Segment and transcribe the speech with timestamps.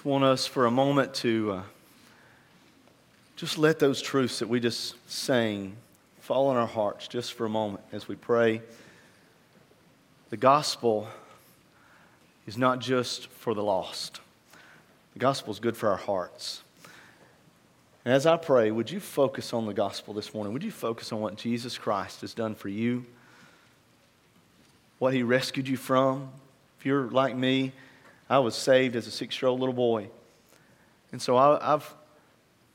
[0.00, 1.62] Just want us for a moment to uh,
[3.36, 5.76] just let those truths that we just sang
[6.20, 8.62] fall in our hearts just for a moment as we pray.
[10.30, 11.06] The gospel
[12.46, 14.22] is not just for the lost,
[15.12, 16.62] the gospel is good for our hearts.
[18.06, 20.54] And as I pray, would you focus on the gospel this morning?
[20.54, 23.04] Would you focus on what Jesus Christ has done for you?
[24.98, 26.30] What he rescued you from?
[26.78, 27.72] If you're like me,
[28.30, 30.08] I was saved as a six year old little boy.
[31.10, 31.92] And so I, have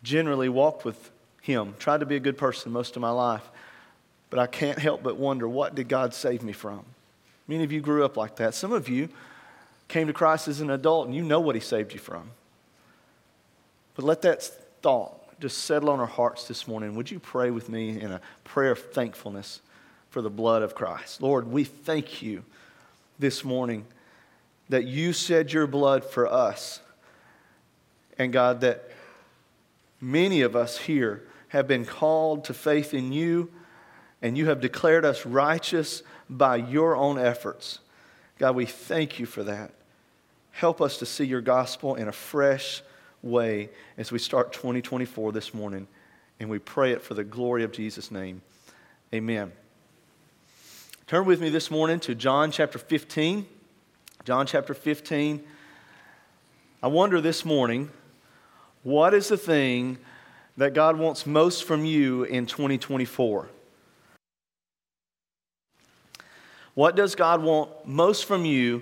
[0.03, 3.49] generally walked with him, tried to be a good person most of my life.
[4.29, 6.83] But I can't help but wonder what did God save me from?
[7.47, 8.53] Many of you grew up like that.
[8.53, 9.07] Some of you
[9.87, 12.31] came to Christ as an adult and you know what he saved you from.
[13.95, 14.43] But let that
[14.81, 16.95] thought just settle on our hearts this morning.
[16.95, 19.61] Would you pray with me in a prayer of thankfulness
[20.09, 21.21] for the blood of Christ?
[21.21, 22.43] Lord, we thank you
[23.19, 23.85] this morning
[24.69, 26.81] that you shed your blood for us.
[28.17, 28.89] And God, that
[30.01, 33.51] many of us here have been called to faith in you,
[34.21, 37.79] and you have declared us righteous by your own efforts.
[38.39, 39.71] God, we thank you for that.
[40.51, 42.81] Help us to see your gospel in a fresh
[43.21, 45.87] way as we start 2024 this morning.
[46.39, 48.41] And we pray it for the glory of Jesus' name.
[49.13, 49.51] Amen.
[51.07, 53.45] Turn with me this morning to John chapter 15.
[54.25, 55.43] John chapter 15.
[56.81, 57.91] I wonder this morning,
[58.81, 59.99] what is the thing
[60.57, 63.47] that God wants most from you in 2024?
[66.73, 68.81] What does God want most from you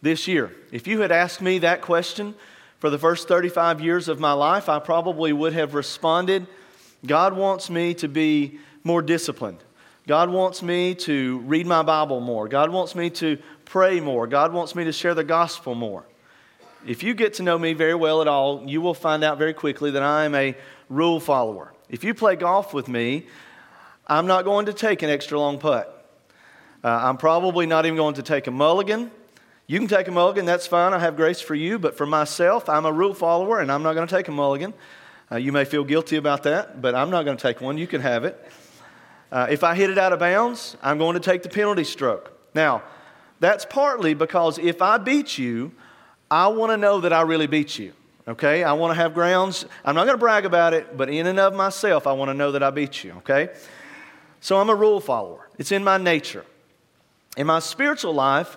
[0.00, 0.54] this year?
[0.70, 2.32] If you had asked me that question
[2.78, 6.46] for the first 35 years of my life, I probably would have responded
[7.04, 9.58] God wants me to be more disciplined.
[10.06, 12.46] God wants me to read my Bible more.
[12.46, 14.26] God wants me to pray more.
[14.26, 16.04] God wants me to share the gospel more.
[16.86, 19.54] If you get to know me very well at all, you will find out very
[19.54, 20.54] quickly that I am a
[20.88, 21.72] rule follower.
[21.88, 23.26] If you play golf with me,
[24.06, 25.90] I'm not going to take an extra long putt.
[26.82, 29.10] Uh, I'm probably not even going to take a mulligan.
[29.66, 30.92] You can take a mulligan, that's fine.
[30.92, 31.78] I have grace for you.
[31.78, 34.74] But for myself, I'm a rule follower and I'm not going to take a mulligan.
[35.32, 37.78] Uh, you may feel guilty about that, but I'm not going to take one.
[37.78, 38.38] You can have it.
[39.32, 42.30] Uh, if I hit it out of bounds, I'm going to take the penalty stroke.
[42.54, 42.82] Now,
[43.44, 45.72] that's partly because if I beat you,
[46.30, 47.92] I want to know that I really beat you.
[48.26, 48.64] Okay?
[48.64, 49.66] I want to have grounds.
[49.84, 52.34] I'm not going to brag about it, but in and of myself, I want to
[52.34, 53.12] know that I beat you.
[53.18, 53.50] Okay?
[54.40, 56.44] So I'm a rule follower, it's in my nature.
[57.36, 58.56] In my spiritual life,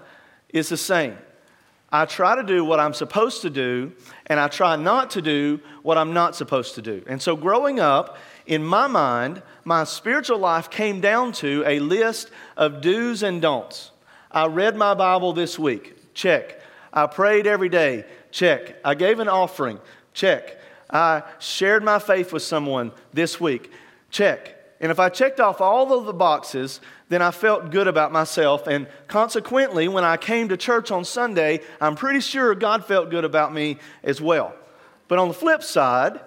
[0.49, 1.17] it's the same.
[1.91, 3.91] I try to do what I'm supposed to do,
[4.27, 7.03] and I try not to do what I'm not supposed to do.
[7.07, 12.29] And so, growing up, in my mind, my spiritual life came down to a list
[12.55, 13.91] of do's and don'ts.
[14.31, 16.13] I read my Bible this week.
[16.13, 16.61] Check.
[16.91, 18.05] I prayed every day.
[18.31, 18.75] Check.
[18.83, 19.79] I gave an offering.
[20.13, 20.57] Check.
[20.89, 23.71] I shared my faith with someone this week.
[24.09, 24.55] Check.
[24.79, 28.67] And if I checked off all of the boxes, then I felt good about myself.
[28.67, 33.25] And consequently, when I came to church on Sunday, I'm pretty sure God felt good
[33.25, 34.53] about me as well.
[35.07, 36.19] But on the flip side,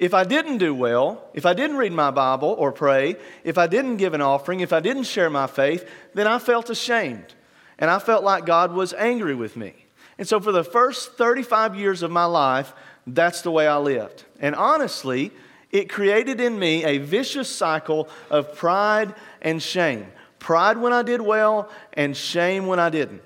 [0.00, 3.66] if I didn't do well, if I didn't read my Bible or pray, if I
[3.66, 7.34] didn't give an offering, if I didn't share my faith, then I felt ashamed.
[7.78, 9.74] And I felt like God was angry with me.
[10.16, 12.72] And so for the first 35 years of my life,
[13.06, 14.24] that's the way I lived.
[14.40, 15.32] And honestly,
[15.70, 20.06] it created in me a vicious cycle of pride and shame.
[20.38, 23.20] Pride when I did well, and shame when I didn't.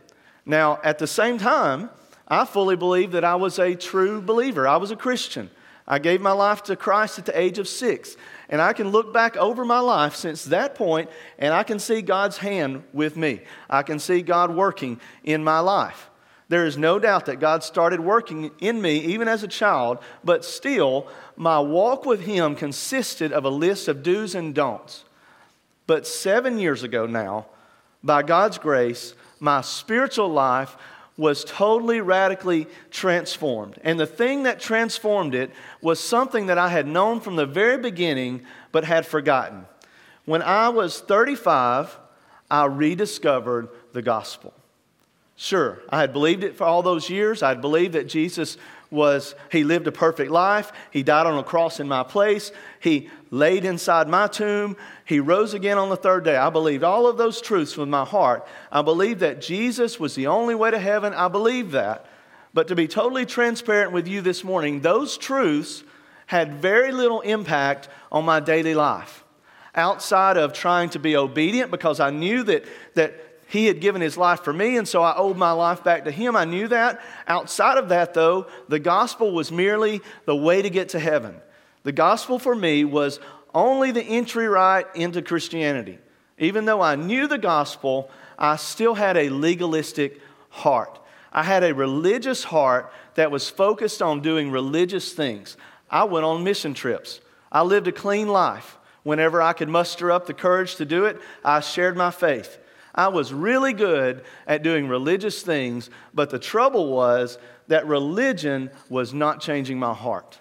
[0.44, 1.90] Now, at the same time,
[2.26, 4.66] I fully believe that I was a true believer.
[4.66, 5.50] I was a Christian.
[5.86, 8.16] I gave my life to Christ at the age of six.
[8.48, 12.02] And I can look back over my life since that point and I can see
[12.02, 13.40] God's hand with me.
[13.68, 16.10] I can see God working in my life.
[16.48, 20.44] There is no doubt that God started working in me even as a child, but
[20.44, 25.04] still, my walk with Him consisted of a list of do's and don'ts.
[25.86, 27.46] But seven years ago now,
[28.02, 30.76] by God's grace, my spiritual life
[31.16, 33.78] was totally radically transformed.
[33.84, 35.50] And the thing that transformed it
[35.80, 39.66] was something that I had known from the very beginning but had forgotten.
[40.24, 41.96] When I was 35,
[42.50, 44.52] I rediscovered the gospel.
[45.36, 47.42] Sure, I had believed it for all those years.
[47.42, 48.56] I had believed that Jesus
[48.94, 50.72] was, he lived a perfect life.
[50.90, 52.52] He died on a cross in my place.
[52.80, 54.76] He laid inside my tomb.
[55.04, 56.36] He rose again on the third day.
[56.36, 58.46] I believed all of those truths with my heart.
[58.72, 61.12] I believed that Jesus was the only way to heaven.
[61.12, 62.06] I believed that.
[62.54, 65.82] But to be totally transparent with you this morning, those truths
[66.26, 69.24] had very little impact on my daily life
[69.74, 72.64] outside of trying to be obedient because I knew that,
[72.94, 76.06] that He had given his life for me, and so I owed my life back
[76.06, 76.34] to him.
[76.34, 77.00] I knew that.
[77.28, 81.36] Outside of that, though, the gospel was merely the way to get to heaven.
[81.84, 83.20] The gospel for me was
[83.54, 86.00] only the entry right into Christianity.
[86.36, 90.98] Even though I knew the gospel, I still had a legalistic heart.
[91.32, 95.56] I had a religious heart that was focused on doing religious things.
[95.88, 97.20] I went on mission trips.
[97.52, 98.78] I lived a clean life.
[99.04, 102.58] Whenever I could muster up the courage to do it, I shared my faith.
[102.94, 109.12] I was really good at doing religious things, but the trouble was that religion was
[109.12, 110.38] not changing my heart.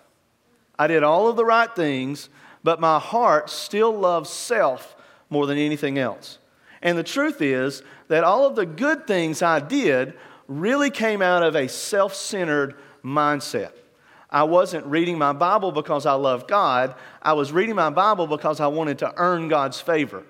[0.77, 2.29] I did all of the right things,
[2.63, 4.95] but my heart still loved self
[5.29, 6.37] more than anything else.
[6.81, 10.13] And the truth is that all of the good things I did
[10.47, 13.71] really came out of a self centered mindset.
[14.29, 16.95] I wasn't reading my Bible because I love God.
[17.21, 20.23] I was reading my Bible because I wanted to earn God's favor.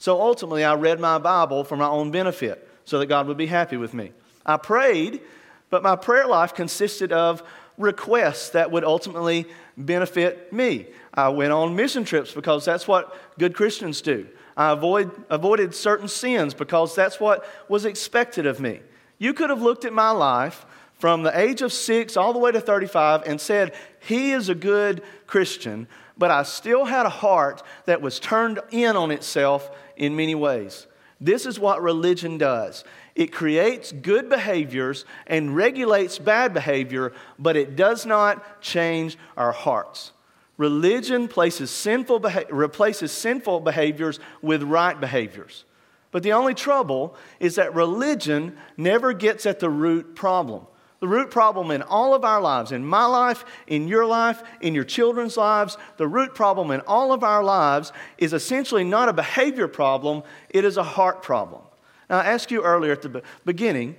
[0.00, 3.46] So ultimately, I read my Bible for my own benefit so that God would be
[3.46, 4.12] happy with me.
[4.46, 5.20] I prayed,
[5.68, 7.42] but my prayer life consisted of
[7.76, 10.86] requests that would ultimately benefit me.
[11.12, 14.26] I went on mission trips because that's what good Christians do.
[14.56, 18.80] I avoid, avoided certain sins because that's what was expected of me.
[19.18, 20.64] You could have looked at my life
[20.94, 24.54] from the age of six all the way to 35 and said, He is a
[24.54, 25.88] good Christian,
[26.20, 30.86] but I still had a heart that was turned in on itself in many ways.
[31.18, 32.84] This is what religion does
[33.14, 40.12] it creates good behaviors and regulates bad behavior, but it does not change our hearts.
[40.58, 45.64] Religion places sinful beha- replaces sinful behaviors with right behaviors.
[46.12, 50.66] But the only trouble is that religion never gets at the root problem.
[51.00, 54.74] The root problem in all of our lives, in my life, in your life, in
[54.74, 59.14] your children's lives, the root problem in all of our lives is essentially not a
[59.14, 61.62] behavior problem, it is a heart problem.
[62.10, 63.96] Now, I asked you earlier at the beginning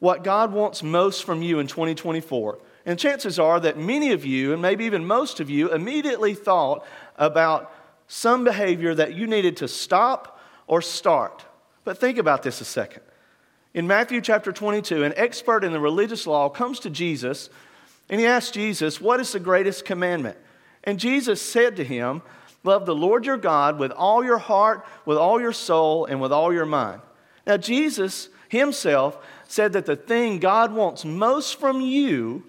[0.00, 2.58] what God wants most from you in 2024.
[2.84, 6.84] And chances are that many of you, and maybe even most of you, immediately thought
[7.16, 7.72] about
[8.08, 11.44] some behavior that you needed to stop or start.
[11.84, 13.02] But think about this a second.
[13.74, 17.48] In Matthew chapter 22, an expert in the religious law comes to Jesus
[18.10, 20.36] and he asks Jesus, What is the greatest commandment?
[20.84, 22.20] And Jesus said to him,
[22.64, 26.32] Love the Lord your God with all your heart, with all your soul, and with
[26.32, 27.00] all your mind.
[27.46, 29.16] Now, Jesus himself
[29.48, 32.44] said that the thing God wants most from you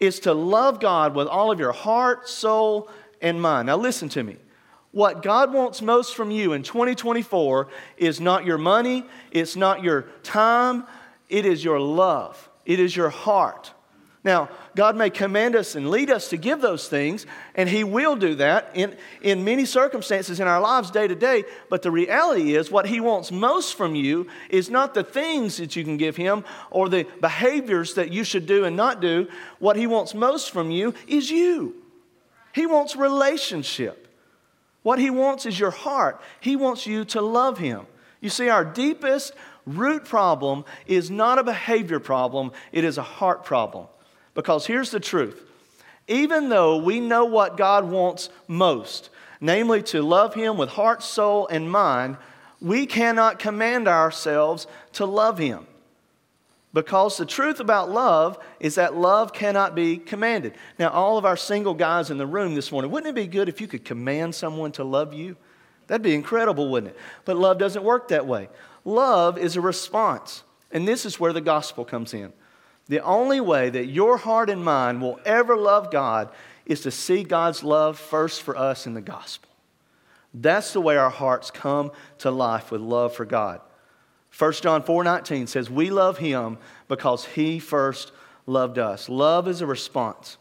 [0.00, 2.88] is to love God with all of your heart, soul,
[3.20, 3.66] and mind.
[3.66, 4.36] Now, listen to me.
[4.92, 10.02] What God wants most from you in 2024 is not your money, it's not your
[10.22, 10.86] time,
[11.30, 13.72] it is your love, it is your heart.
[14.24, 18.14] Now, God may command us and lead us to give those things, and He will
[18.14, 21.42] do that in, in many circumstances in our lives day to day.
[21.68, 25.74] But the reality is, what He wants most from you is not the things that
[25.74, 29.26] you can give Him or the behaviors that you should do and not do.
[29.58, 31.74] What He wants most from you is you.
[32.54, 34.01] He wants relationship.
[34.82, 36.20] What He wants is your heart.
[36.40, 37.86] He wants you to love Him.
[38.20, 39.32] You see, our deepest
[39.66, 43.86] root problem is not a behavior problem, it is a heart problem.
[44.34, 45.48] Because here's the truth
[46.08, 51.46] even though we know what God wants most, namely to love Him with heart, soul,
[51.48, 52.16] and mind,
[52.60, 55.66] we cannot command ourselves to love Him.
[56.74, 60.54] Because the truth about love is that love cannot be commanded.
[60.78, 63.48] Now, all of our single guys in the room this morning, wouldn't it be good
[63.48, 65.36] if you could command someone to love you?
[65.86, 67.00] That'd be incredible, wouldn't it?
[67.26, 68.48] But love doesn't work that way.
[68.84, 70.44] Love is a response.
[70.70, 72.32] And this is where the gospel comes in.
[72.88, 76.30] The only way that your heart and mind will ever love God
[76.64, 79.50] is to see God's love first for us in the gospel.
[80.32, 83.60] That's the way our hearts come to life with love for God.
[84.36, 86.58] 1 John 4:19 says, "We love him
[86.88, 88.12] because he first
[88.46, 90.38] loved us." Love is a response.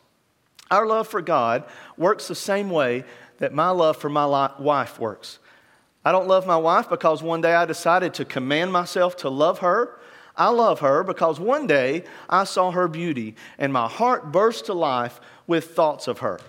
[0.70, 1.64] Our love for God
[1.98, 3.04] works the same way
[3.40, 4.26] that my love for my
[4.58, 5.40] wife works.
[6.06, 9.60] I don't love my wife because one day I decided to command myself to love
[9.60, 10.00] her
[10.36, 14.74] I love her because one day I saw her beauty and my heart burst to
[14.74, 16.40] life with thoughts of her.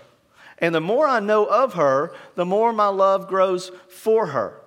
[0.59, 4.61] And the more I know of her, the more my love grows for her.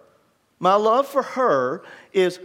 [0.59, 2.39] My love for her is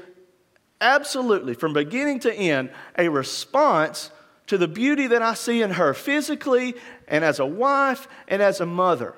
[0.81, 4.11] absolutely, from beginning to end, a response
[4.47, 6.75] to the beauty that I see in her physically
[7.07, 9.15] and as a wife and as a mother.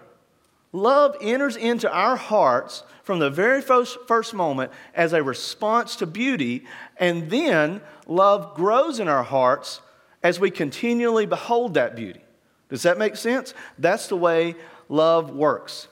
[0.73, 6.07] Love enters into our hearts from the very first, first moment as a response to
[6.07, 6.64] beauty,
[6.97, 9.81] and then love grows in our hearts
[10.23, 12.21] as we continually behold that beauty.
[12.69, 13.54] Does that make sense?
[13.78, 14.54] That's the way
[14.88, 15.88] love works.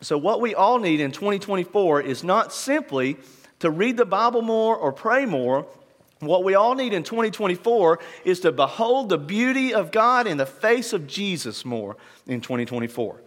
[0.00, 3.16] So, what we all need in 2024 is not simply
[3.60, 5.66] to read the Bible more or pray more.
[6.20, 10.46] What we all need in 2024 is to behold the beauty of God in the
[10.46, 11.96] face of Jesus more
[12.26, 13.20] in 2024.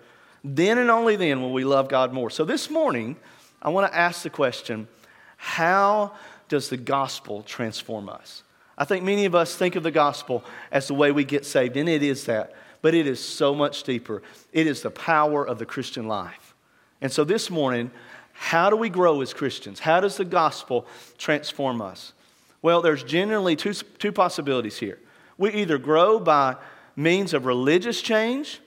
[0.43, 2.29] Then and only then will we love God more.
[2.29, 3.15] So this morning,
[3.61, 4.87] I want to ask the question
[5.37, 6.13] how
[6.49, 8.43] does the gospel transform us?
[8.77, 11.77] I think many of us think of the gospel as the way we get saved,
[11.77, 14.21] and it is that, but it is so much deeper.
[14.51, 16.55] It is the power of the Christian life.
[16.99, 17.91] And so this morning,
[18.41, 19.79] how do we grow as Christians?
[19.79, 20.87] How does the gospel
[21.19, 22.11] transform us?
[22.63, 24.97] Well, there's generally two, two possibilities here.
[25.37, 26.55] We either grow by
[26.95, 28.59] means of religious change,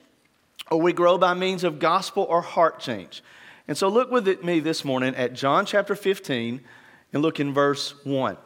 [0.71, 3.21] or we grow by means of gospel or heart change.
[3.67, 6.61] And so look with me this morning at John chapter 15
[7.11, 8.37] and look in verse 1.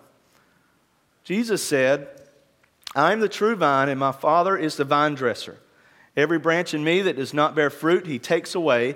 [1.24, 2.08] Jesus said,
[2.96, 5.60] I am the true vine, and my Father is the vine dresser.
[6.18, 8.96] Every branch in me that does not bear fruit, he takes away,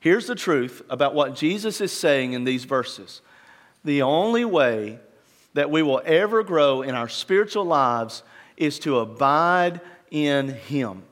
[0.00, 3.20] Here's the truth about what Jesus is saying in these verses
[3.84, 4.98] the only way
[5.54, 8.22] that we will ever grow in our spiritual lives
[8.56, 11.02] is to abide in Him.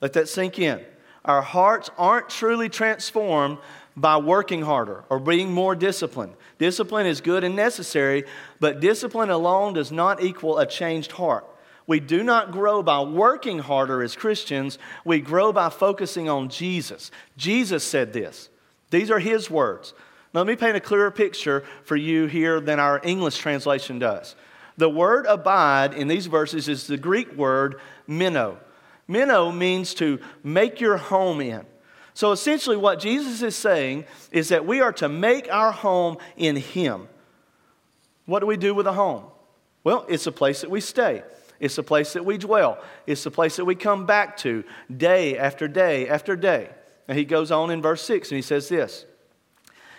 [0.00, 0.80] Let that sink in.
[1.24, 3.58] Our hearts aren't truly transformed
[3.96, 6.32] by working harder or being more disciplined.
[6.58, 8.24] Discipline is good and necessary,
[8.58, 11.44] but discipline alone does not equal a changed heart.
[11.90, 17.10] We do not grow by working harder as Christians, we grow by focusing on Jesus.
[17.36, 18.48] Jesus said this.
[18.90, 19.92] These are his words.
[20.32, 24.36] Let me paint a clearer picture for you here than our English translation does.
[24.76, 28.58] The word abide in these verses is the Greek word meno.
[29.08, 31.66] Meno means to make your home in.
[32.14, 36.54] So essentially, what Jesus is saying is that we are to make our home in
[36.54, 37.08] Him.
[38.26, 39.24] What do we do with a home?
[39.82, 41.24] Well, it's a place that we stay.
[41.60, 42.82] It's the place that we dwell.
[43.06, 44.64] It's the place that we come back to
[44.94, 46.70] day after day after day.
[47.06, 49.04] And he goes on in verse 6 and he says this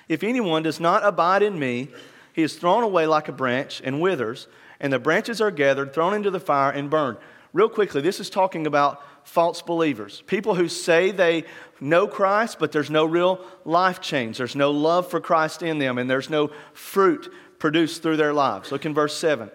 [0.09, 1.89] If anyone does not abide in me,
[2.33, 4.47] he is thrown away like a branch and withers,
[4.79, 7.17] and the branches are gathered, thrown into the fire, and burned.
[7.53, 10.23] Real quickly, this is talking about false believers.
[10.25, 11.43] People who say they
[11.79, 14.37] know Christ, but there's no real life change.
[14.37, 18.71] There's no love for Christ in them, and there's no fruit produced through their lives.
[18.71, 19.51] Look in verse 7.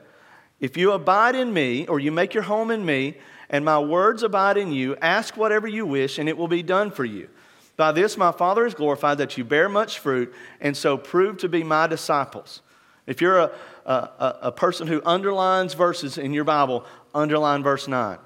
[0.61, 3.17] If you abide in me, or you make your home in me,
[3.51, 6.91] and my words abide in you, ask whatever you wish, and it will be done
[6.91, 7.29] for you.
[7.77, 11.49] By this my Father is glorified that you bear much fruit, and so prove to
[11.49, 12.63] be my disciples.
[13.07, 13.53] If you're a,
[13.85, 16.85] a, a person who underlines verses in your Bible,
[17.15, 18.19] underline verse 9.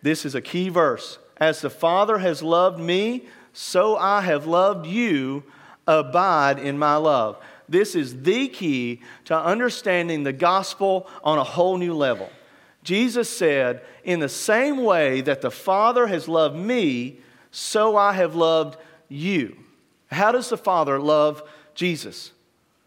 [0.00, 1.18] This is a key verse.
[1.36, 5.44] As the Father has loved me, so I have loved you.
[5.86, 7.38] Abide in my love.
[7.68, 12.28] This is the key to understanding the gospel on a whole new level.
[12.82, 17.18] Jesus said, In the same way that the Father has loved me,
[17.50, 18.78] so I have loved
[19.08, 19.56] you.
[20.10, 21.42] How does the Father love
[21.74, 22.32] Jesus?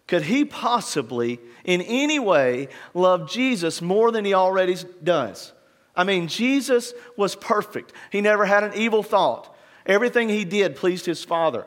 [0.07, 5.51] Could he possibly, in any way, love Jesus more than he already does?
[5.95, 7.93] I mean, Jesus was perfect.
[8.11, 9.55] He never had an evil thought.
[9.85, 11.65] Everything he did pleased his Father.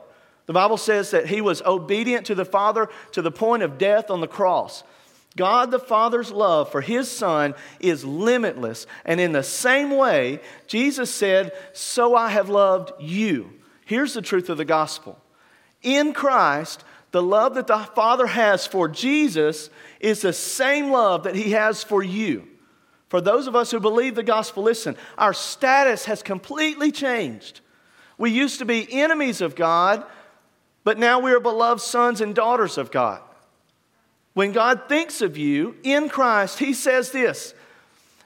[0.48, 4.10] The Bible says that he was obedient to the Father to the point of death
[4.10, 4.82] on the cross.
[5.36, 8.86] God the Father's love for his Son is limitless.
[9.04, 13.52] And in the same way, Jesus said, So I have loved you.
[13.84, 15.20] Here's the truth of the gospel
[15.82, 19.68] in Christ, the love that the Father has for Jesus
[20.00, 22.48] is the same love that He has for you.
[23.10, 27.60] For those of us who believe the gospel, listen, our status has completely changed.
[28.16, 30.04] We used to be enemies of God,
[30.88, 33.20] but now we are beloved sons and daughters of God.
[34.32, 37.52] When God thinks of you in Christ, He says this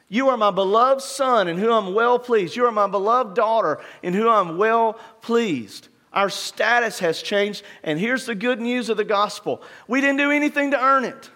[0.09, 2.55] You are my beloved son in whom I'm well pleased.
[2.55, 4.93] You are my beloved daughter in whom I'm well
[5.23, 5.89] pleased.
[6.13, 7.65] Our status has changed.
[7.83, 11.31] And here's the good news of the gospel we didn't do anything to earn it.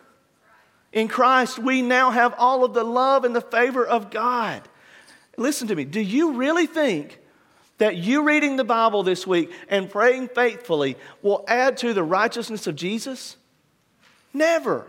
[0.92, 4.62] In Christ, we now have all of the love and the favor of God.
[5.36, 5.84] Listen to me.
[5.84, 7.18] Do you really think
[7.78, 12.66] that you reading the Bible this week and praying faithfully will add to the righteousness
[12.66, 13.36] of Jesus?
[14.32, 14.86] Never.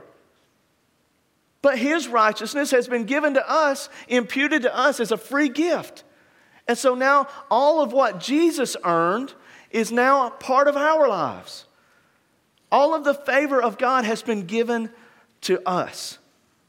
[1.61, 6.03] But his righteousness has been given to us, imputed to us as a free gift.
[6.67, 9.33] And so now all of what Jesus earned
[9.71, 11.65] is now part of our lives.
[12.71, 14.89] All of the favor of God has been given
[15.41, 16.17] to us.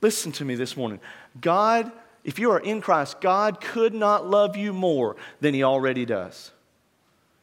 [0.00, 1.00] Listen to me this morning.
[1.40, 1.90] God,
[2.28, 6.52] if you are in Christ, God could not love you more than He already does.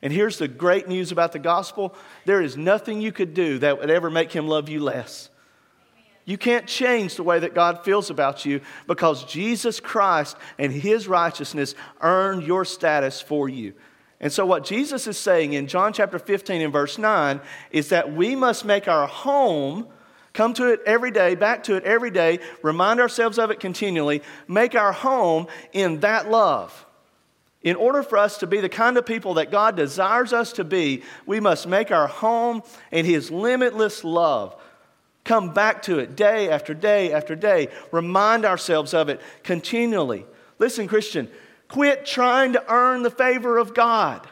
[0.03, 3.79] And here's the great news about the gospel there is nothing you could do that
[3.79, 5.31] would ever make Him love you less.
[6.23, 11.07] You can't change the way that God feels about you because Jesus Christ and His
[11.07, 13.73] righteousness earned your status for you.
[14.19, 18.13] And so, what Jesus is saying in John chapter 15 and verse 9 is that
[18.13, 19.87] we must make our home,
[20.35, 24.21] come to it every day, back to it every day, remind ourselves of it continually,
[24.47, 26.85] make our home in that love.
[27.63, 30.63] In order for us to be the kind of people that God desires us to
[30.63, 32.61] be, we must make our home
[32.91, 34.55] in His limitless love.
[35.23, 37.69] Come back to it day after day after day.
[37.91, 40.27] Remind ourselves of it continually.
[40.59, 41.27] Listen, Christian,
[41.67, 44.27] quit trying to earn the favor of God.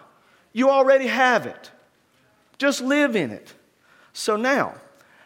[0.51, 1.71] You already have it.
[2.59, 3.53] Just live in it.
[4.13, 4.75] So now,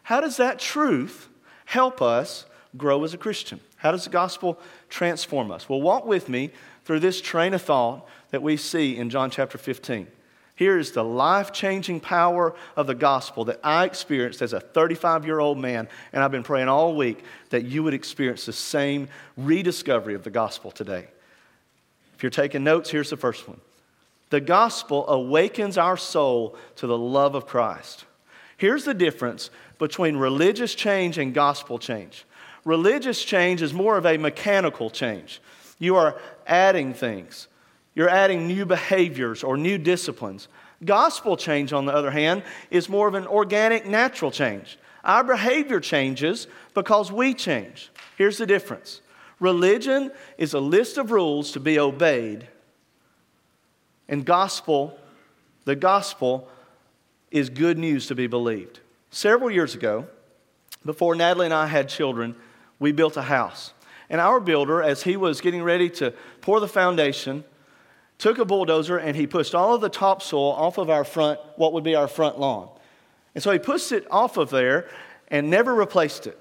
[0.07, 1.27] how does that truth
[1.65, 2.45] help us
[2.77, 3.59] grow as a Christian?
[3.75, 5.67] How does the gospel transform us?
[5.67, 6.51] Well, walk with me
[6.85, 10.07] through this train of thought that we see in John chapter 15.
[10.55, 15.25] Here is the life changing power of the gospel that I experienced as a 35
[15.25, 19.09] year old man, and I've been praying all week that you would experience the same
[19.35, 21.07] rediscovery of the gospel today.
[22.15, 23.59] If you're taking notes, here's the first one
[24.29, 28.05] The gospel awakens our soul to the love of Christ.
[28.57, 32.25] Here's the difference between religious change and gospel change.
[32.65, 35.41] Religious change is more of a mechanical change.
[35.79, 37.47] You are adding things.
[37.95, 40.47] You're adding new behaviors or new disciplines.
[40.83, 44.77] Gospel change, on the other hand, is more of an organic, natural change.
[45.03, 47.91] Our behavior changes because we change.
[48.17, 49.01] Here's the difference
[49.39, 52.47] religion is a list of rules to be obeyed,
[54.09, 54.97] and gospel,
[55.65, 56.49] the gospel,
[57.31, 58.79] is good news to be believed.
[59.09, 60.07] Several years ago,
[60.85, 62.35] before Natalie and I had children,
[62.79, 63.73] we built a house.
[64.09, 67.43] And our builder, as he was getting ready to pour the foundation,
[68.17, 71.73] took a bulldozer and he pushed all of the topsoil off of our front, what
[71.73, 72.69] would be our front lawn.
[73.35, 74.89] And so he pushed it off of there
[75.27, 76.39] and never replaced it.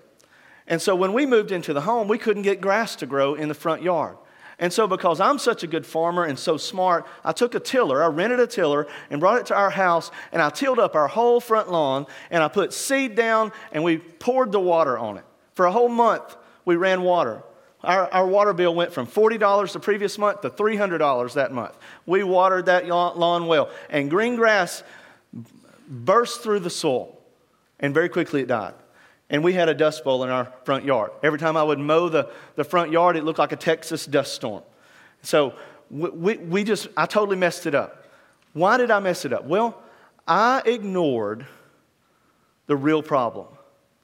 [0.67, 3.49] And so when we moved into the home, we couldn't get grass to grow in
[3.49, 4.17] the front yard.
[4.59, 8.03] And so, because I'm such a good farmer and so smart, I took a tiller,
[8.03, 11.09] I rented a tiller and brought it to our house, and I tilled up our
[11.09, 15.25] whole front lawn, and I put seed down, and we poured the water on it.
[15.53, 17.43] For a whole month, we ran water.
[17.85, 21.77] Our, our water bill went from $40 the previous month to $300 that month.
[22.07, 23.71] We watered that lawn well.
[23.91, 24.83] And green grass
[25.87, 27.21] burst through the soil,
[27.79, 28.75] and very quickly it died.
[29.29, 31.11] And we had a dust bowl in our front yard.
[31.23, 34.35] Every time I would mow the, the front yard, it looked like a Texas dust
[34.35, 34.63] storm.
[35.23, 35.55] So
[35.91, 38.07] we, we, we just, I totally messed it up.
[38.53, 39.45] Why did I mess it up?
[39.45, 39.83] Well,
[40.27, 41.47] I ignored
[42.67, 43.49] the real problem.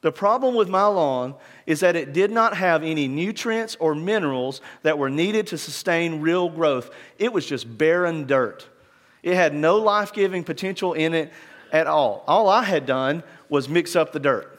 [0.02, 4.60] The problem with my lawn is that it did not have any nutrients or minerals
[4.82, 6.90] that were needed to sustain real growth.
[7.18, 8.66] It was just barren dirt.
[9.22, 11.32] It had no life giving potential in it
[11.70, 12.24] at all.
[12.26, 14.51] All I had done was mix up the dirt.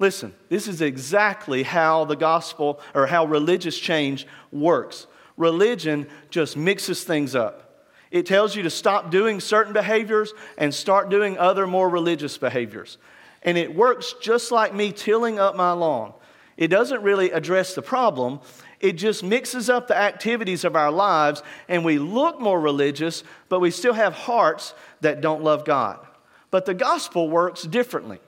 [0.00, 5.06] Listen, this is exactly how the gospel or how religious change works.
[5.36, 7.86] Religion just mixes things up.
[8.10, 12.96] It tells you to stop doing certain behaviors and start doing other more religious behaviors.
[13.42, 16.14] And it works just like me tilling up my lawn.
[16.56, 18.40] It doesn't really address the problem,
[18.80, 23.60] it just mixes up the activities of our lives, and we look more religious, but
[23.60, 26.06] we still have hearts that don't love God.
[26.50, 28.18] But the gospel works differently.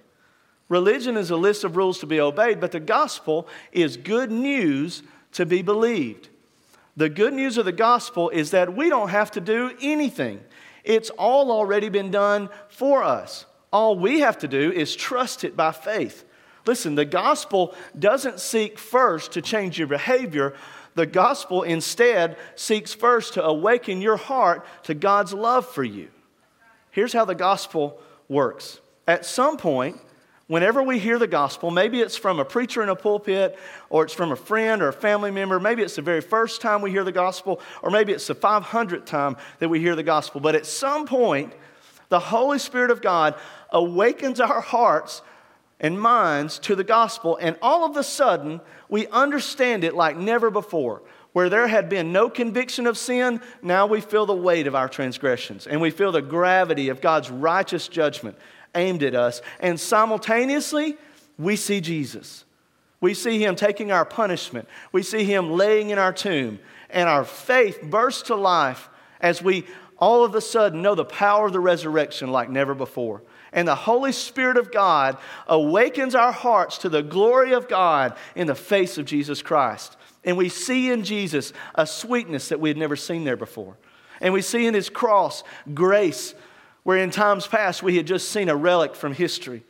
[0.73, 5.03] Religion is a list of rules to be obeyed, but the gospel is good news
[5.33, 6.31] to be believed.
[6.97, 10.41] The good news of the gospel is that we don't have to do anything,
[10.83, 13.45] it's all already been done for us.
[13.71, 16.25] All we have to do is trust it by faith.
[16.65, 20.55] Listen, the gospel doesn't seek first to change your behavior.
[20.95, 26.09] The gospel instead seeks first to awaken your heart to God's love for you.
[26.91, 28.81] Here's how the gospel works.
[29.07, 30.01] At some point,
[30.53, 34.13] whenever we hear the gospel, maybe it's from a preacher in a pulpit, or it's
[34.13, 37.05] from a friend or a family member, maybe it's the very first time we hear
[37.05, 40.43] the gospel, or maybe it's the 500th time that we hear the gospel.
[40.43, 41.55] But at some point,
[42.11, 43.35] the Holy Spirit of God
[43.71, 45.23] awakens our hearts
[45.81, 48.61] and minds to the gospel, and all of a sudden,
[48.91, 51.01] we understand it like never before.
[51.33, 54.91] Where there had been no conviction of sin, now we feel the weight of our
[54.91, 58.37] transgressions, and we feel the gravity of God's righteous judgment
[58.75, 59.43] aimed at us.
[59.61, 60.97] And simultaneously,
[61.39, 62.45] we see Jesus.
[63.01, 64.69] We see him taking our punishment.
[64.93, 66.61] We see him laying in our tomb.
[66.91, 68.89] And our faith bursts to life
[69.21, 69.67] as we
[69.99, 73.23] all of a sudden know the power of the resurrection like never before.
[73.53, 78.47] And the Holy Spirit of God awakens our hearts to the glory of God in
[78.47, 79.97] the face of Jesus Christ.
[80.25, 83.77] And we see in Jesus a sweetness that we had never seen there before.
[84.21, 86.35] And we see in his cross grace,
[86.85, 89.63] where in times past we had just seen a relic from history.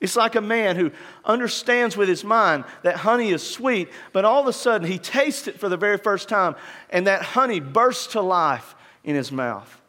[0.00, 0.92] It's like a man who
[1.24, 5.48] understands with his mind that honey is sweet, but all of a sudden he tastes
[5.48, 6.54] it for the very first time,
[6.90, 9.80] and that honey bursts to life in his mouth.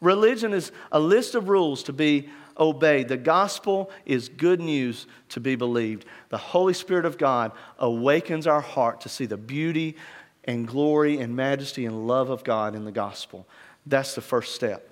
[0.00, 3.08] Religion is a list of rules to be obeyed.
[3.08, 6.04] The gospel is good news to be believed.
[6.28, 9.96] The Holy Spirit of God awakens our heart to see the beauty
[10.44, 13.46] and glory and majesty and love of God in the gospel.
[13.84, 14.89] That's the first step.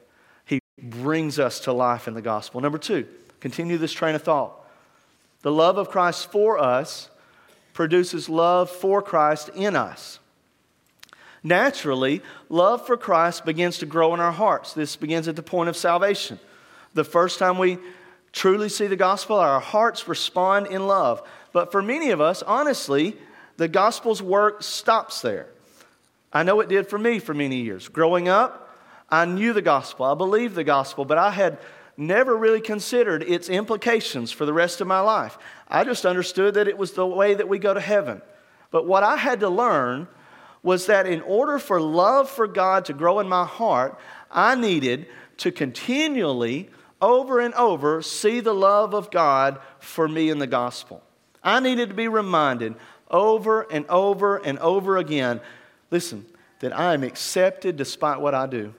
[0.80, 2.60] Brings us to life in the gospel.
[2.60, 3.06] Number two,
[3.40, 4.54] continue this train of thought.
[5.42, 7.10] The love of Christ for us
[7.72, 10.18] produces love for Christ in us.
[11.42, 14.72] Naturally, love for Christ begins to grow in our hearts.
[14.72, 16.38] This begins at the point of salvation.
[16.94, 17.78] The first time we
[18.32, 21.22] truly see the gospel, our hearts respond in love.
[21.52, 23.16] But for many of us, honestly,
[23.56, 25.46] the gospel's work stops there.
[26.32, 27.88] I know it did for me for many years.
[27.88, 28.67] Growing up,
[29.10, 31.58] I knew the gospel, I believed the gospel, but I had
[31.96, 35.36] never really considered its implications for the rest of my life.
[35.66, 38.22] I just understood that it was the way that we go to heaven.
[38.70, 40.06] But what I had to learn
[40.62, 43.98] was that in order for love for God to grow in my heart,
[44.30, 45.06] I needed
[45.38, 46.68] to continually,
[47.00, 51.02] over and over, see the love of God for me in the gospel.
[51.42, 52.74] I needed to be reminded
[53.10, 55.40] over and over and over again
[55.90, 56.26] listen,
[56.60, 58.74] that I am accepted despite what I do.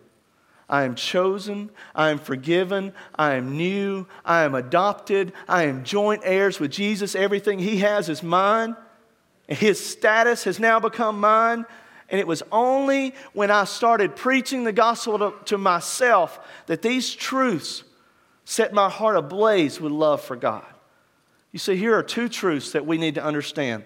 [0.69, 1.71] I am chosen.
[1.95, 2.93] I am forgiven.
[3.15, 4.05] I am new.
[4.23, 5.34] I am adopted.
[5.47, 7.15] I am joint heirs with Jesus.
[7.15, 8.75] Everything He has is mine.
[9.49, 11.65] And his status has now become mine.
[12.10, 17.13] And it was only when I started preaching the gospel to, to, myself that these
[17.13, 17.84] truths
[18.45, 20.65] set my heart ablaze with love for God.
[21.51, 23.84] You see, here are two truths that we need to understand.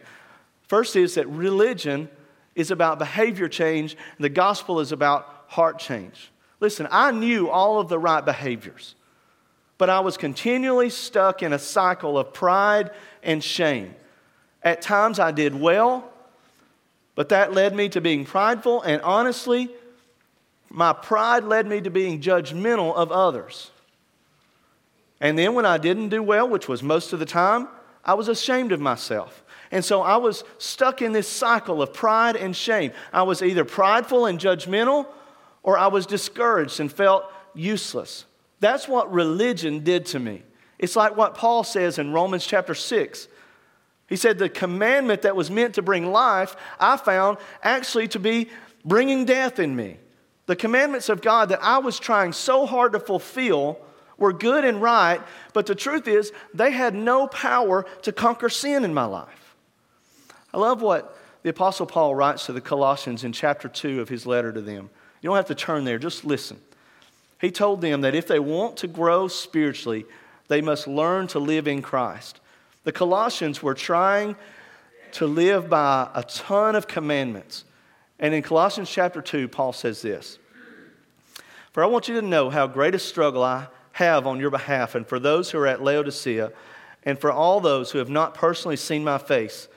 [0.67, 2.09] First is that religion
[2.55, 6.31] is about behavior change, and the gospel is about heart change.
[6.63, 8.95] Listen, I knew all of the right behaviors,
[9.77, 13.93] but I was continually stuck in a cycle of pride and shame.
[14.63, 16.09] At times I did well,
[17.15, 19.71] but that led me to being prideful, and honestly,
[20.69, 23.69] my pride led me to being judgmental of others.
[25.19, 27.67] And then when I didn't do well, which was most of the time,
[28.05, 29.43] I was ashamed of myself.
[29.69, 32.93] And so I was stuck in this cycle of pride and shame.
[33.11, 35.07] I was either prideful and judgmental,
[35.63, 38.25] or I was discouraged and felt useless.
[38.59, 40.43] That's what religion did to me.
[40.77, 43.27] It's like what Paul says in Romans chapter 6.
[44.07, 48.49] He said, The commandment that was meant to bring life, I found actually to be
[48.85, 49.97] bringing death in me.
[50.45, 53.79] The commandments of God that I was trying so hard to fulfill
[54.17, 55.21] were good and right,
[55.53, 59.55] but the truth is, they had no power to conquer sin in my life.
[60.53, 64.25] I love what the Apostle Paul writes to the Colossians in chapter 2 of his
[64.25, 64.89] letter to them.
[65.23, 66.59] You don't have to turn there, just listen.
[67.39, 70.05] He told them that if they want to grow spiritually,
[70.49, 72.41] they must learn to live in Christ.
[72.83, 74.35] The Colossians were trying
[75.13, 77.63] to live by a ton of commandments.
[78.19, 80.39] And in Colossians chapter 2, Paul says this
[81.71, 84.93] For I want you to know how great a struggle I have on your behalf,
[84.93, 86.51] and for those who are at Laodicea,
[87.03, 89.69] and for all those who have not personally seen my face,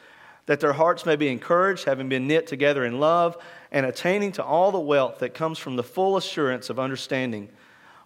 [0.46, 3.36] that their hearts may be encouraged, having been knit together in love,
[3.70, 7.48] and attaining to all the wealth that comes from the full assurance of understanding,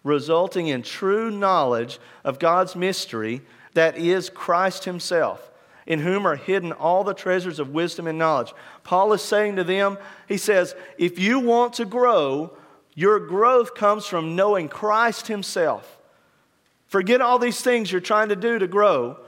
[0.05, 3.43] resulting in true knowledge of God's mystery
[3.75, 5.51] that is Christ Himself,
[5.87, 8.53] in whom are hidden all the treasures of wisdom and knowledge.
[8.85, 12.57] Paul is saying to them, he says, if you want to grow,
[12.95, 15.99] your growth comes from knowing Christ Himself.
[16.87, 19.19] Forget all these things you're trying to do to grow.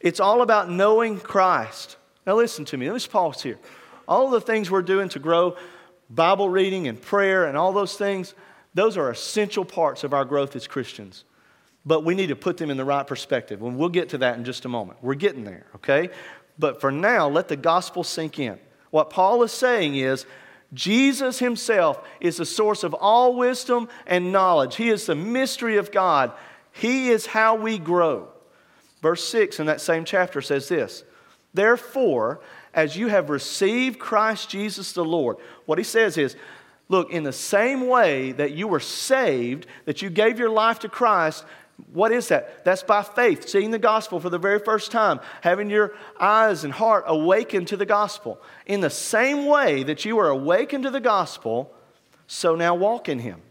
[0.00, 1.96] It's all about knowing Christ.
[2.24, 2.90] Now, listen to me.
[2.90, 3.58] Let me pause here.
[4.08, 5.56] All the things we're doing to grow,
[6.10, 8.34] Bible reading and prayer and all those things,
[8.74, 11.24] those are essential parts of our growth as Christians
[11.88, 13.62] but we need to put them in the right perspective.
[13.62, 14.98] And we'll get to that in just a moment.
[15.02, 16.10] We're getting there, okay?
[16.58, 18.58] But for now, let the gospel sink in.
[18.90, 20.26] What Paul is saying is
[20.74, 24.76] Jesus himself is the source of all wisdom and knowledge.
[24.76, 26.32] He is the mystery of God.
[26.72, 28.28] He is how we grow.
[29.00, 31.04] Verse 6 in that same chapter says this
[31.54, 32.40] Therefore,
[32.78, 36.36] as you have received Christ Jesus the Lord, what he says is,
[36.88, 40.88] Look, in the same way that you were saved, that you gave your life to
[40.88, 41.44] Christ,
[41.92, 42.64] what is that?
[42.64, 46.72] That's by faith, seeing the gospel for the very first time, having your eyes and
[46.72, 48.40] heart awakened to the gospel.
[48.64, 51.74] In the same way that you were awakened to the gospel,
[52.28, 53.42] so now walk in Him.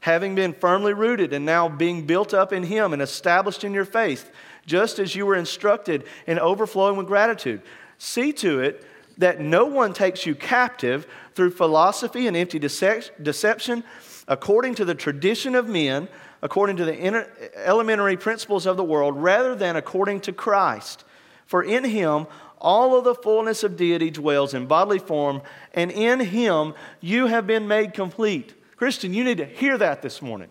[0.00, 3.84] having been firmly rooted and now being built up in Him and established in your
[3.84, 4.30] faith,
[4.66, 7.62] just as you were instructed and overflowing with gratitude.
[8.02, 8.82] See to it
[9.18, 13.84] that no one takes you captive through philosophy and empty deception,
[14.26, 16.08] according to the tradition of men,
[16.40, 21.04] according to the elementary principles of the world, rather than according to Christ.
[21.44, 22.26] For in Him,
[22.58, 25.42] all of the fullness of deity dwells in bodily form,
[25.74, 30.22] and in Him you have been made complete Christian, you need to hear that this
[30.22, 30.48] morning.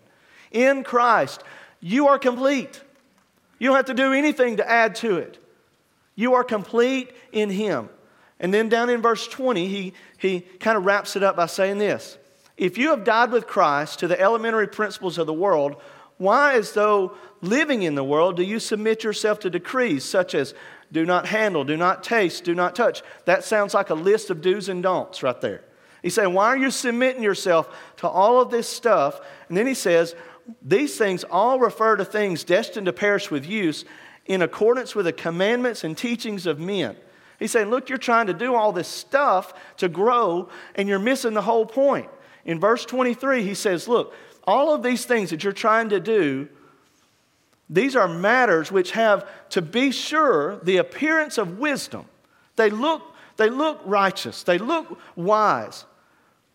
[0.52, 1.42] In Christ,
[1.80, 2.80] you are complete.
[3.58, 5.42] You don't have to do anything to add to it.
[6.14, 7.88] You are complete in Him.
[8.40, 11.78] And then down in verse 20, he, he kind of wraps it up by saying
[11.78, 12.18] this
[12.56, 15.76] If you have died with Christ to the elementary principles of the world,
[16.16, 20.54] why, as though living in the world, do you submit yourself to decrees such as
[20.92, 23.02] do not handle, do not taste, do not touch?
[23.26, 25.64] That sounds like a list of do's and don'ts right there.
[26.02, 27.68] He's saying, Why are you submitting yourself
[27.98, 29.20] to all of this stuff?
[29.48, 30.14] And then he says,
[30.62, 33.84] These things all refer to things destined to perish with use
[34.30, 36.94] in accordance with the commandments and teachings of men.
[37.40, 41.34] He's saying, Look, you're trying to do all this stuff to grow, and you're missing
[41.34, 42.08] the whole point.
[42.44, 44.14] In verse 23, he says, Look,
[44.44, 46.48] all of these things that you're trying to do,
[47.68, 52.04] these are matters which have, to be sure, the appearance of wisdom.
[52.54, 53.02] They look,
[53.36, 55.86] they look righteous, they look wise.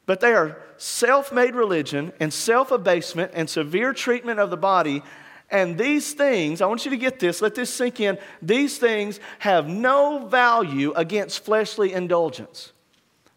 [0.06, 5.04] But they are self made religion and self abasement and severe treatment of the body.
[5.50, 8.18] And these things, I want you to get this, let this sink in.
[8.42, 12.74] These things have no value against fleshly indulgence.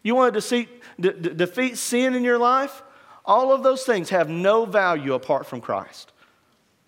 [0.02, 0.68] You want to defeat,
[0.98, 2.82] de- defeat sin in your life?
[3.24, 6.12] All of those things have no value apart from Christ.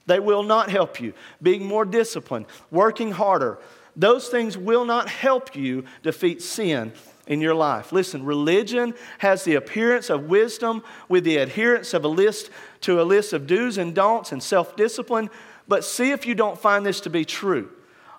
[0.07, 1.13] They will not help you.
[1.43, 3.59] Being more disciplined, working harder,
[3.95, 6.93] those things will not help you defeat sin
[7.31, 7.93] in your life.
[7.93, 13.05] Listen, religion has the appearance of wisdom with the adherence of a list to a
[13.05, 15.31] list of do's and don'ts and self discipline,
[15.69, 17.71] but see if you don't find this to be true.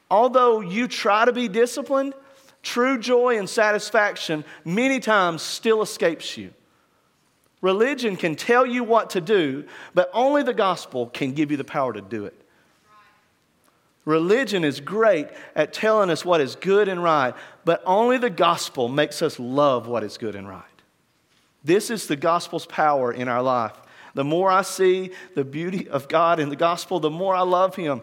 [0.10, 2.14] Although you try to be disciplined,
[2.64, 6.54] true joy and satisfaction many times still escapes you.
[7.60, 11.66] Religion can tell you what to do, but only the gospel can give you the
[11.66, 12.42] power to do it.
[14.06, 18.88] Religion is great at telling us what is good and right, but only the gospel
[18.88, 20.64] makes us love what is good and right.
[21.64, 23.74] This is the gospel's power in our life.
[24.14, 27.76] The more I see the beauty of God in the gospel, the more I love
[27.76, 28.02] Him.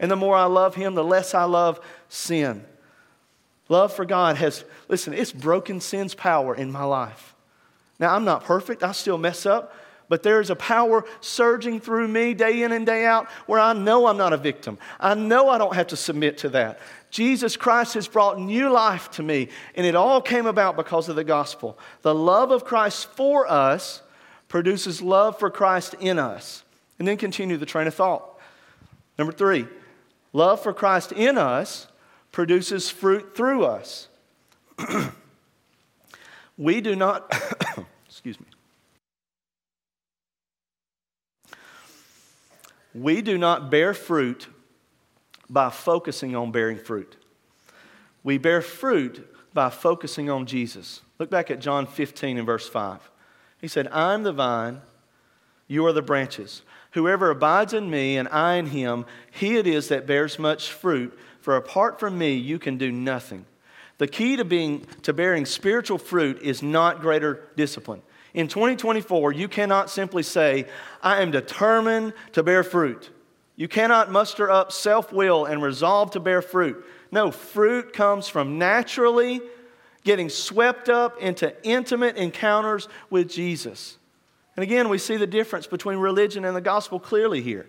[0.00, 2.64] And the more I love Him, the less I love sin.
[3.68, 7.34] Love for God has, listen, it's broken sin's power in my life.
[7.98, 9.74] Now, I'm not perfect, I still mess up,
[10.08, 13.74] but there is a power surging through me day in and day out where I
[13.74, 14.78] know I'm not a victim.
[14.98, 16.80] I know I don't have to submit to that.
[17.10, 21.16] Jesus Christ has brought new life to me, and it all came about because of
[21.16, 21.78] the gospel.
[22.02, 24.02] The love of Christ for us
[24.48, 26.64] produces love for Christ in us.
[26.98, 28.38] And then continue the train of thought.
[29.18, 29.66] Number three,
[30.32, 31.86] love for Christ in us
[32.32, 34.08] produces fruit through us.
[36.58, 37.32] we do not,
[38.08, 38.46] excuse me.
[42.94, 44.48] We do not bear fruit
[45.50, 47.16] by focusing on bearing fruit.
[48.22, 51.02] We bear fruit by focusing on Jesus.
[51.18, 53.10] Look back at John 15 and verse 5.
[53.60, 54.82] He said, I'm the vine,
[55.66, 56.62] you are the branches.
[56.92, 61.18] Whoever abides in me and I in him, he it is that bears much fruit,
[61.40, 63.46] for apart from me you can do nothing.
[63.98, 68.02] The key to being to bearing spiritual fruit is not greater discipline.
[68.32, 70.66] In 2024, you cannot simply say,
[71.02, 73.10] I am determined to bear fruit.
[73.58, 76.84] You cannot muster up self will and resolve to bear fruit.
[77.10, 79.42] No, fruit comes from naturally
[80.04, 83.98] getting swept up into intimate encounters with Jesus.
[84.54, 87.66] And again, we see the difference between religion and the gospel clearly here.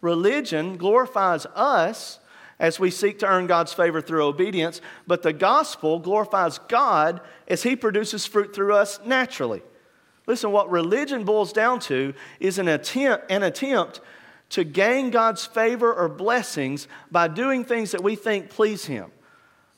[0.00, 2.20] Religion glorifies us
[2.60, 7.64] as we seek to earn God's favor through obedience, but the gospel glorifies God as
[7.64, 9.62] He produces fruit through us naturally.
[10.28, 14.00] Listen, what religion boils down to is an attempt, an attempt
[14.52, 19.10] to gain God's favor or blessings by doing things that we think please Him.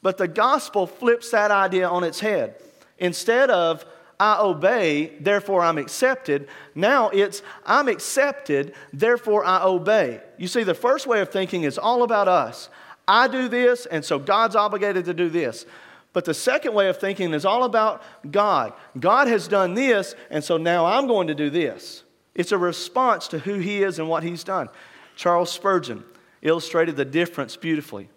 [0.02, 2.56] But the gospel flips that idea on its head.
[2.98, 3.84] Instead of,
[4.20, 10.20] I obey, therefore I'm accepted, now it's, I'm accepted, therefore I obey.
[10.38, 12.68] You see, the first way of thinking is all about us.
[13.08, 15.66] I do this, and so God's obligated to do this.
[16.12, 18.72] But the second way of thinking is all about God.
[18.98, 22.03] God has done this, and so now I'm going to do this.
[22.34, 24.68] It's a response to who He is and what He's done.
[25.16, 26.04] Charles Spurgeon
[26.42, 28.08] illustrated the difference beautifully.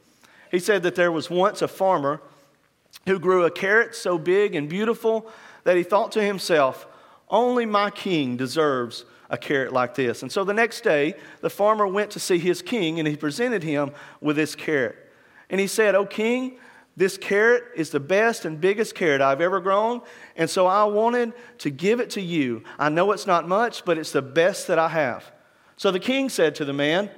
[0.51, 2.21] He said that there was once a farmer
[3.05, 5.29] who grew a carrot so big and beautiful
[5.63, 6.87] that he thought to himself,
[7.29, 10.21] Only my king deserves a carrot like this.
[10.21, 13.63] And so the next day, the farmer went to see his king and he presented
[13.63, 14.95] him with this carrot.
[15.49, 16.57] And he said, O king,
[16.97, 20.01] this carrot is the best and biggest carrot I've ever grown.
[20.35, 22.63] And so I wanted to give it to you.
[22.79, 25.31] I know it's not much, but it's the best that I have.
[25.77, 27.11] So the king said to the man,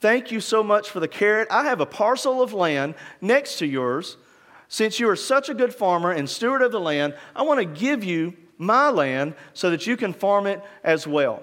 [0.00, 1.48] Thank you so much for the carrot.
[1.50, 4.16] I have a parcel of land next to yours.
[4.68, 7.64] Since you are such a good farmer and steward of the land, I want to
[7.64, 11.42] give you my land so that you can farm it as well.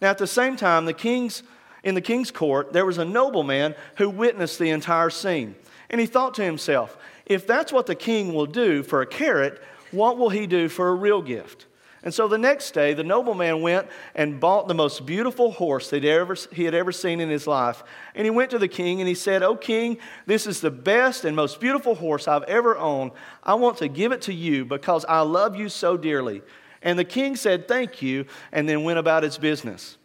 [0.00, 1.42] Now, at the same time, the king's,
[1.82, 5.56] in the king's court, there was a nobleman who witnessed the entire scene.
[5.90, 6.96] And he thought to himself,
[7.26, 10.88] if that's what the king will do for a carrot, what will he do for
[10.88, 11.66] a real gift?
[12.06, 16.04] And so the next day, the nobleman went and bought the most beautiful horse that
[16.52, 17.82] he had ever seen in his life.
[18.14, 21.24] And he went to the king and he said, Oh, king, this is the best
[21.24, 23.10] and most beautiful horse I've ever owned.
[23.42, 26.42] I want to give it to you because I love you so dearly.
[26.80, 29.98] And the king said, Thank you, and then went about his business.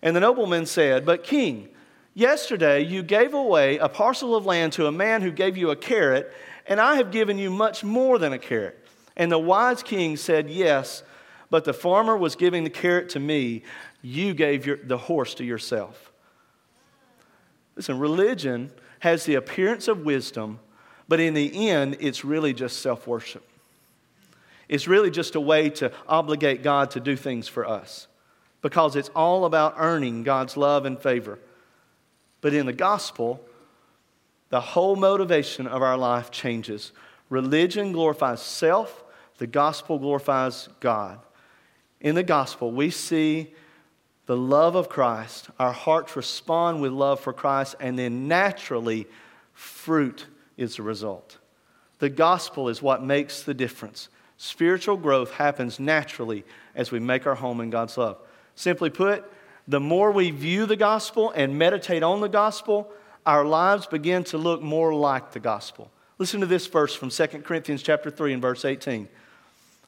[0.00, 1.68] And the nobleman said, But king,
[2.14, 5.76] yesterday you gave away a parcel of land to a man who gave you a
[5.76, 6.32] carrot,
[6.66, 8.78] and I have given you much more than a carrot.
[9.16, 11.02] And the wise king said, Yes
[11.54, 13.62] but the farmer was giving the carrot to me.
[14.02, 16.10] You gave your, the horse to yourself.
[17.76, 20.58] Listen, religion has the appearance of wisdom,
[21.06, 23.48] but in the end, it's really just self worship.
[24.68, 28.08] It's really just a way to obligate God to do things for us
[28.60, 31.38] because it's all about earning God's love and favor.
[32.44, 33.40] But in the gospel,
[34.50, 36.92] the whole motivation of our life changes.
[37.30, 39.02] Religion glorifies self,
[39.38, 41.18] the gospel glorifies God
[42.04, 43.54] in the gospel, we see
[44.26, 45.48] the love of Christ.
[45.58, 49.06] Our hearts respond with love for Christ, and then naturally,
[49.54, 50.26] fruit
[50.58, 51.38] is the result.
[52.00, 54.10] The gospel is what makes the difference.
[54.36, 58.18] Spiritual growth happens naturally as we make our home in God's love.
[58.54, 59.24] Simply put,
[59.66, 62.90] the more we view the gospel and meditate on the gospel,
[63.24, 65.90] our lives begin to look more like the gospel.
[66.18, 69.08] Listen to this verse from 2 Corinthians chapter 3 and verse 18.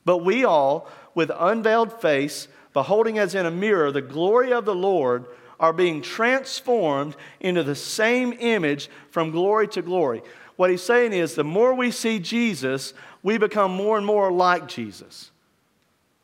[0.04, 4.74] But we all, with unveiled face, beholding as in a mirror the glory of the
[4.74, 5.26] Lord,
[5.58, 10.22] are being transformed into the same image from glory to glory.
[10.56, 14.68] What he's saying is the more we see Jesus, we become more and more like
[14.68, 15.30] Jesus.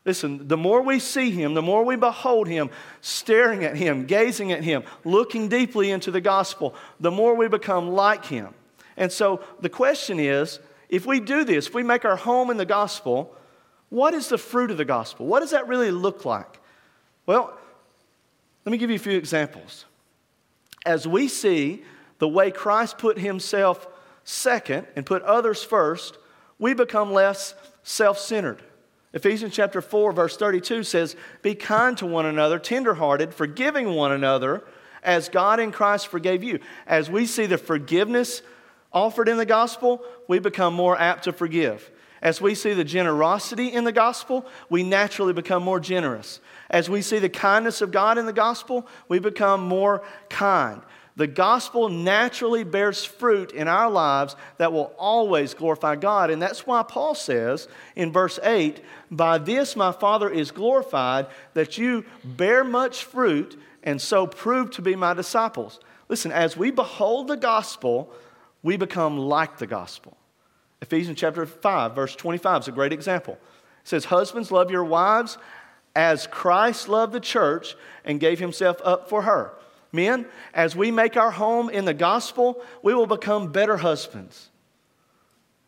[0.05, 4.51] Listen, the more we see him, the more we behold him, staring at him, gazing
[4.51, 8.53] at him, looking deeply into the gospel, the more we become like him.
[8.97, 12.57] And so the question is if we do this, if we make our home in
[12.57, 13.33] the gospel,
[13.89, 15.25] what is the fruit of the gospel?
[15.25, 16.59] What does that really look like?
[17.25, 17.57] Well,
[18.65, 19.85] let me give you a few examples.
[20.85, 21.83] As we see
[22.19, 23.87] the way Christ put himself
[24.25, 26.17] second and put others first,
[26.59, 28.61] we become less self centered.
[29.13, 34.63] Ephesians chapter 4, verse 32 says, Be kind to one another, tenderhearted, forgiving one another,
[35.03, 36.59] as God in Christ forgave you.
[36.87, 38.41] As we see the forgiveness
[38.91, 41.91] offered in the gospel, we become more apt to forgive.
[42.23, 46.39] As we see the generosity in the gospel, we naturally become more generous.
[46.69, 50.81] As we see the kindness of God in the gospel, we become more kind.
[51.15, 56.31] The gospel naturally bears fruit in our lives that will always glorify God.
[56.31, 61.77] And that's why Paul says in verse 8, By this my Father is glorified, that
[61.77, 65.79] you bear much fruit and so prove to be my disciples.
[66.09, 68.11] Listen, as we behold the gospel,
[68.63, 70.17] we become like the gospel.
[70.81, 73.33] Ephesians chapter 5, verse 25 is a great example.
[73.33, 75.37] It says, Husbands, love your wives
[75.95, 79.53] as Christ loved the church and gave himself up for her.
[79.93, 84.49] Men, as we make our home in the gospel, we will become better husbands.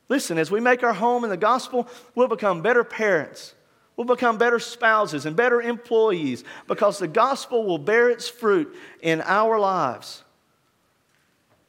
[0.09, 3.55] Listen, as we make our home in the gospel, we'll become better parents.
[3.95, 9.21] We'll become better spouses and better employees because the gospel will bear its fruit in
[9.21, 10.23] our lives.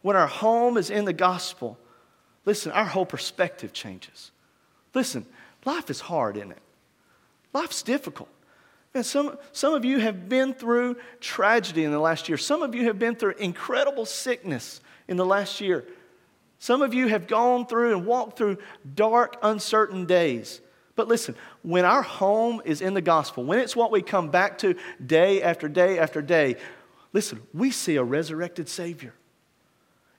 [0.03, 1.79] When our home is in the gospel,
[2.47, 4.31] Listen, our whole perspective changes.
[4.95, 5.27] Listen,
[5.67, 6.63] life is hard, isn't it?
[7.53, 8.29] Life's difficult.
[8.97, 12.39] And some, some of you have been through tragedy in the last year.
[12.39, 15.85] Some of you have been through incredible sickness in the last year.
[16.59, 18.57] Some of you have gone through and walked through
[18.95, 20.63] dark, uncertain days.
[20.95, 24.57] But listen, when our home is in the gospel, when it's what we come back
[24.59, 24.75] to
[25.05, 26.57] day after day after day,
[27.13, 29.13] listen, we see a resurrected Savior.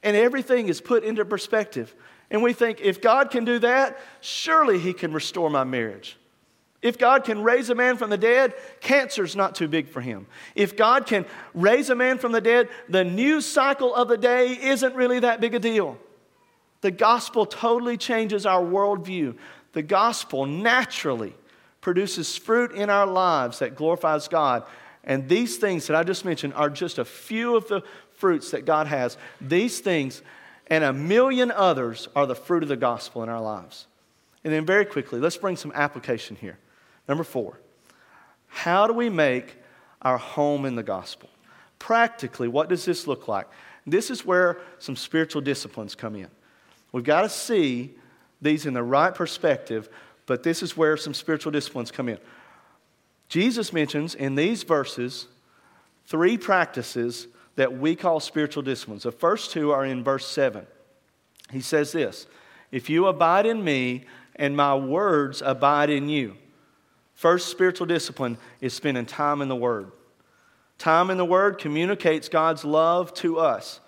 [0.03, 1.95] And everything is put into perspective.
[2.29, 6.15] And we think, if God can do that, surely He can restore my marriage.
[6.81, 10.27] If God can raise a man from the dead, cancer's not too big for him.
[10.55, 14.51] If God can raise a man from the dead, the news cycle of the day
[14.51, 15.97] isn't really that big a deal.
[16.81, 19.37] The gospel totally changes our worldview.
[19.73, 21.35] The gospel naturally
[21.81, 24.63] produces fruit in our lives that glorifies God.
[25.03, 28.65] And these things that I just mentioned are just a few of the fruits that
[28.65, 29.17] God has.
[29.41, 30.21] These things
[30.67, 33.87] and a million others are the fruit of the gospel in our lives.
[34.43, 36.59] And then, very quickly, let's bring some application here.
[37.07, 37.59] Number four,
[38.47, 39.55] how do we make
[40.01, 41.29] our home in the gospel?
[41.79, 43.47] Practically, what does this look like?
[43.85, 46.27] This is where some spiritual disciplines come in.
[46.91, 47.93] We've got to see
[48.41, 49.89] these in the right perspective,
[50.25, 52.17] but this is where some spiritual disciplines come in.
[53.29, 55.27] Jesus mentions in these verses
[56.05, 59.03] three practices that we call spiritual disciplines.
[59.03, 60.65] The first two are in verse 7.
[61.51, 62.27] He says this
[62.71, 64.05] If you abide in me
[64.35, 66.35] and my words abide in you.
[67.17, 69.91] First spiritual discipline is spending time in the Word.
[70.77, 73.79] Time in the Word communicates God's love to us.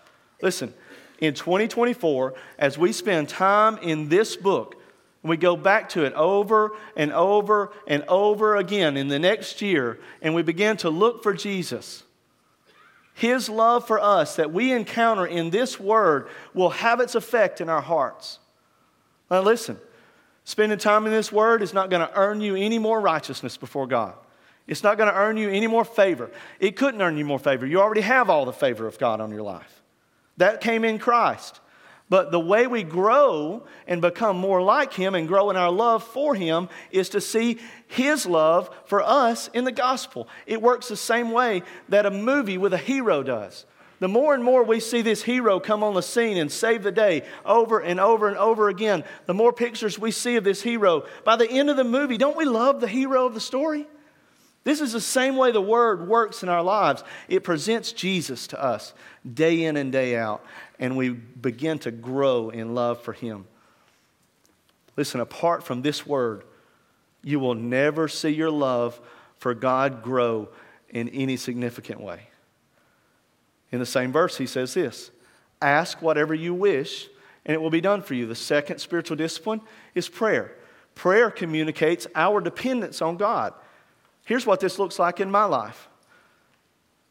[0.41, 0.73] Listen,
[1.19, 4.81] in 2024, as we spend time in this book,
[5.21, 9.99] we go back to it over and over and over again in the next year,
[10.23, 12.01] and we begin to look for Jesus.
[13.13, 17.69] His love for us that we encounter in this word will have its effect in
[17.69, 18.39] our hearts.
[19.29, 19.77] Now, listen,
[20.49, 23.85] spending time in this word is not going to earn you any more righteousness before
[23.85, 24.15] God.
[24.65, 26.31] It's not going to earn you any more favor.
[26.59, 27.67] It couldn't earn you more favor.
[27.67, 29.83] You already have all the favor of God on your life.
[30.37, 31.59] That came in Christ.
[32.09, 36.03] But the way we grow and become more like Him and grow in our love
[36.03, 40.27] for Him is to see His love for us in the gospel.
[40.47, 43.67] It works the same way that a movie with a hero does.
[43.99, 46.91] The more and more we see this hero come on the scene and save the
[46.91, 51.05] day over and over and over again, the more pictures we see of this hero.
[51.25, 53.87] By the end of the movie, don't we love the hero of the story?
[54.63, 57.03] This is the same way the Word works in our lives.
[57.27, 58.93] It presents Jesus to us
[59.33, 60.45] day in and day out,
[60.79, 63.45] and we begin to grow in love for Him.
[64.95, 66.43] Listen, apart from this Word,
[67.23, 68.99] you will never see your love
[69.39, 70.49] for God grow
[70.89, 72.28] in any significant way.
[73.71, 75.11] In the same verse, he says this
[75.61, 77.09] Ask whatever you wish,
[77.45, 78.25] and it will be done for you.
[78.25, 79.61] The second spiritual discipline
[79.95, 80.55] is prayer.
[80.95, 83.53] Prayer communicates our dependence on God.
[84.25, 85.87] Here's what this looks like in my life.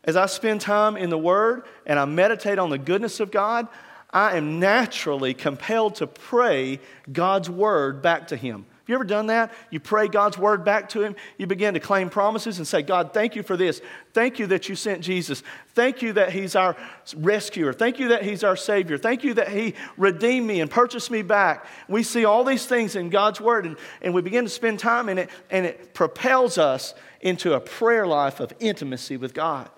[0.05, 3.69] As I spend time in the Word and I meditate on the goodness of God,
[4.11, 6.81] I am naturally compelled to pray
[7.13, 8.67] God's Word back to Him.
[8.89, 9.53] Have you ever done that?
[9.69, 11.15] You pray God's Word back to Him.
[11.37, 13.83] You begin to claim promises and say, God, thank you for this.
[14.15, 15.43] Thank you that you sent Jesus.
[15.75, 16.75] Thank you that He's our
[17.15, 17.75] rescuer.
[17.75, 18.97] Thank you that He's our Savior.
[18.97, 21.67] Thank you that He redeemed me and purchased me back.
[21.87, 25.11] We see all these things in God's Word and, and we begin to spend time
[25.11, 29.69] in it, and it propels us into a prayer life of intimacy with God.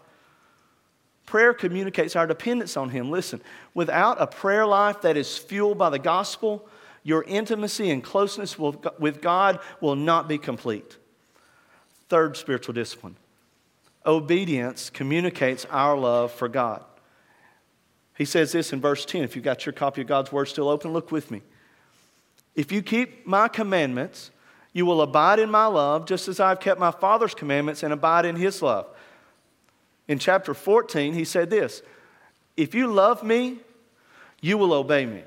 [1.27, 3.11] Prayer communicates our dependence on Him.
[3.11, 3.43] Listen,
[3.75, 6.69] without a prayer life that is fueled by the gospel,
[7.03, 10.97] your intimacy and closeness with God will not be complete.
[12.09, 13.17] Third spiritual discipline
[14.07, 16.83] obedience communicates our love for God.
[18.17, 19.23] He says this in verse 10.
[19.23, 21.43] If you've got your copy of God's Word still open, look with me.
[22.55, 24.31] If you keep my commandments,
[24.73, 28.25] you will abide in my love, just as I've kept my Father's commandments and abide
[28.25, 28.87] in his love.
[30.07, 31.83] In chapter 14, he said this
[32.57, 33.59] If you love me,
[34.41, 35.23] you will obey me.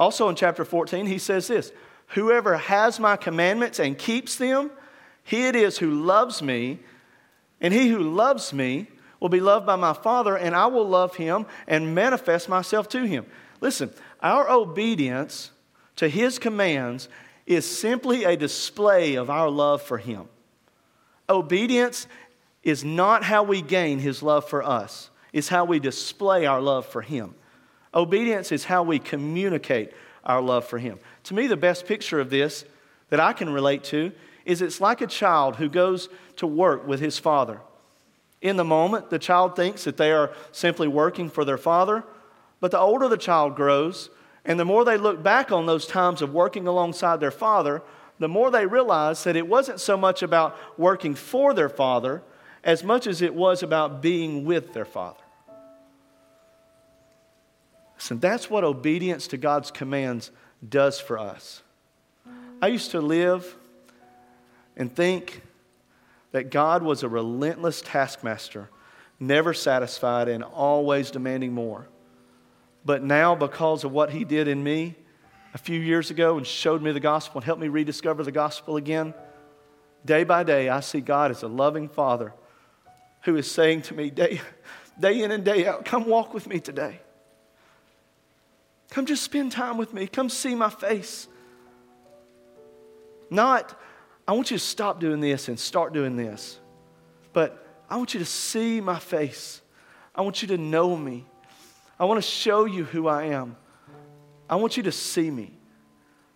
[0.00, 1.70] Also in chapter 14, he says this
[2.08, 4.72] Whoever has my commandments and keeps them,
[5.22, 6.80] he it is who loves me,
[7.60, 8.88] and he who loves me
[9.20, 13.04] will be loved by my Father, and I will love him and manifest myself to
[13.04, 13.26] him.
[13.60, 15.52] Listen, our obedience
[15.96, 17.08] to his commands
[17.50, 20.28] is simply a display of our love for Him.
[21.28, 22.06] Obedience
[22.62, 26.86] is not how we gain His love for us, it's how we display our love
[26.86, 27.34] for Him.
[27.94, 29.92] Obedience is how we communicate
[30.24, 30.98] our love for Him.
[31.24, 32.64] To me, the best picture of this
[33.08, 34.12] that I can relate to
[34.44, 37.60] is it's like a child who goes to work with his father.
[38.40, 42.04] In the moment, the child thinks that they are simply working for their father,
[42.58, 44.10] but the older the child grows,
[44.44, 47.82] and the more they look back on those times of working alongside their father,
[48.18, 52.22] the more they realize that it wasn't so much about working for their father
[52.64, 55.19] as much as it was about being with their father.
[58.00, 60.30] Listen, that's what obedience to God's commands
[60.66, 61.62] does for us.
[62.62, 63.58] I used to live
[64.74, 65.42] and think
[66.32, 68.70] that God was a relentless taskmaster,
[69.20, 71.88] never satisfied and always demanding more.
[72.86, 74.96] But now, because of what he did in me
[75.52, 78.78] a few years ago and showed me the gospel and helped me rediscover the gospel
[78.78, 79.12] again,
[80.06, 82.32] day by day, I see God as a loving father
[83.24, 84.40] who is saying to me day,
[84.98, 87.00] day in and day out, Come walk with me today.
[88.90, 90.06] Come just spend time with me.
[90.06, 91.28] Come see my face.
[93.30, 93.78] Not,
[94.26, 96.58] I want you to stop doing this and start doing this.
[97.32, 99.62] but I want you to see my face.
[100.14, 101.26] I want you to know me.
[101.98, 103.56] I want to show you who I am.
[104.48, 105.58] I want you to see me.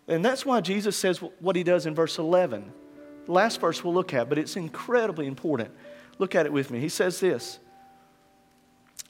[0.08, 2.72] And that's why Jesus says what he does in verse 11.
[3.26, 5.70] The last verse we'll look at, but it's incredibly important.
[6.18, 6.80] Look at it with me.
[6.80, 7.58] He says this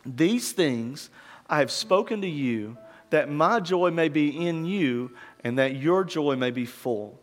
[0.07, 1.11] These things
[1.49, 2.77] I have spoken to you,
[3.15, 5.09] that my joy may be in you,
[5.45, 7.17] and that your joy may be full.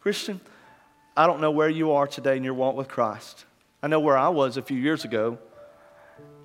[0.00, 0.40] Christian,
[1.14, 3.44] I don't know where you are today in your walk with Christ.
[3.82, 5.36] I know where I was a few years ago,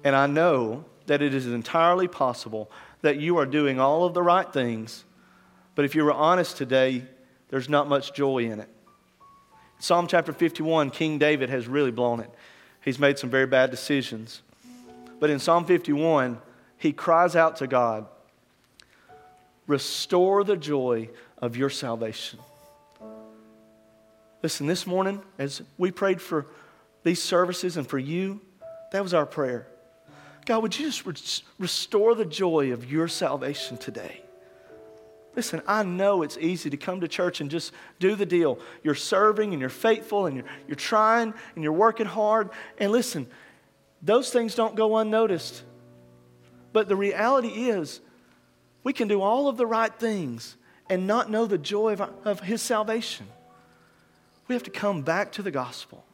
[0.04, 2.70] and I know that it is entirely possible
[3.02, 5.06] that you are doing all of the right things,
[5.74, 7.06] but if you were honest today,
[7.48, 8.70] there's not much joy in it.
[9.80, 12.30] Psalm chapter 51, King David has really blown it.
[12.84, 14.42] He's made some very bad decisions.
[15.22, 16.42] But in Psalm 51,
[16.78, 18.08] he cries out to God,
[19.68, 22.40] Restore the joy of your salvation.
[24.42, 26.48] Listen, this morning, as we prayed for
[27.04, 28.42] these services and for you,
[28.92, 29.68] that was our prayer.
[30.46, 34.22] God, would you just restore the joy of your salvation today?
[35.36, 38.60] Listen, I know it's easy to come to church and just do the deal.
[38.84, 42.50] You're serving and you're faithful and you're, you're trying and you're working hard.
[42.78, 43.28] And listen,
[44.02, 45.64] those things don't go unnoticed.
[46.72, 48.00] But the reality is,
[48.84, 50.58] we can do all of the right things
[50.90, 53.28] and not know the joy of, of His salvation.
[54.48, 56.06] We have to come back to the gospel.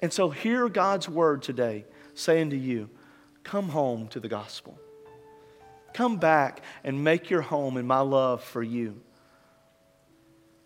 [0.00, 2.90] And so, hear God's word today saying to you,
[3.42, 4.78] Come home to the gospel.
[5.92, 9.00] Come back and make your home in my love for you.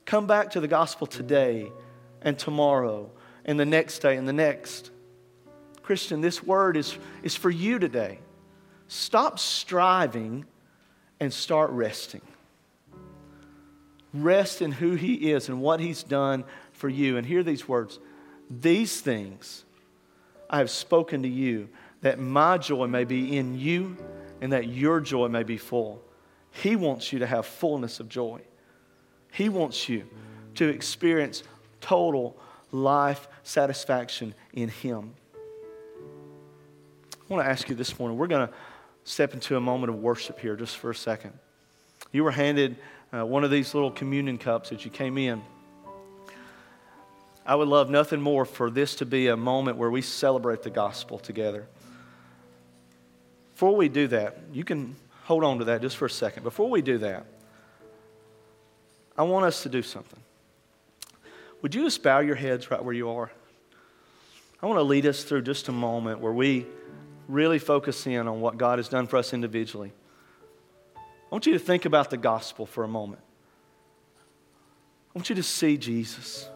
[0.06, 1.70] Come back to the gospel today
[2.22, 3.10] and tomorrow
[3.44, 4.90] and the next day and the next.
[5.82, 8.20] Christian, this word is, is for you today.
[8.86, 10.46] Stop striving
[11.20, 12.22] and start resting.
[14.14, 17.16] Rest in who He is and what He's done for you.
[17.16, 17.98] And hear these words
[18.50, 19.64] These things
[20.48, 21.68] I have spoken to you,
[22.00, 23.96] that my joy may be in you
[24.40, 26.02] and that your joy may be full.
[26.50, 28.40] He wants you to have fullness of joy.
[29.32, 30.08] He wants you
[30.54, 31.42] to experience
[31.80, 32.36] total
[32.72, 35.14] life satisfaction in Him.
[37.12, 38.54] I want to ask you this morning, we're going to
[39.09, 41.32] step into a moment of worship here just for a second.
[42.12, 42.76] You were handed
[43.12, 45.42] uh, one of these little communion cups as you came in.
[47.46, 50.70] I would love nothing more for this to be a moment where we celebrate the
[50.70, 51.66] gospel together.
[53.54, 54.94] Before we do that, you can
[55.24, 56.42] hold on to that just for a second.
[56.42, 57.24] Before we do that,
[59.16, 60.20] I want us to do something.
[61.62, 63.30] Would you just bow your heads right where you are?
[64.62, 66.66] I want to lead us through just a moment where we
[67.29, 69.93] really focus in on what God has done for us individually.
[70.97, 71.01] I
[71.31, 73.22] want you to think about the gospel for a moment.
[74.16, 76.49] I want you to see Jesus.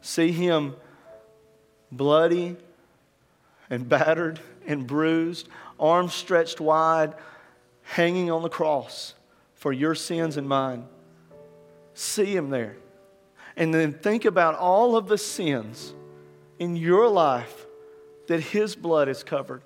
[0.00, 0.74] See him
[1.92, 2.56] bloody
[3.68, 7.14] and battered and bruised, arms stretched wide,
[7.82, 9.14] hanging on the cross
[9.54, 10.86] for your sins and mine.
[11.94, 12.76] See him there.
[13.56, 15.94] And then think about all of the sins
[16.58, 17.59] in your life
[18.30, 19.60] that his blood is covered.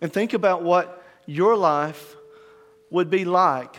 [0.00, 2.16] And think about what your life
[2.90, 3.76] would be like